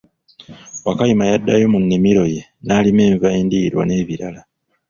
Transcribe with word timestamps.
Wakayima 0.85 1.23
yaddayo 1.31 1.65
mu 1.73 1.79
nnimiro 1.83 2.23
ye 2.33 2.41
n'alima 2.67 3.01
enva 3.09 3.27
endiirwa 3.39 3.83
n'ebibala. 3.85 4.41